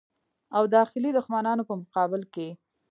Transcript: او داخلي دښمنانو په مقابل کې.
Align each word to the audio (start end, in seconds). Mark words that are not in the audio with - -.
او 0.55 0.63
داخلي 0.75 1.09
دښمنانو 1.17 1.67
په 1.69 1.73
مقابل 1.81 2.21
کې. 2.33 2.47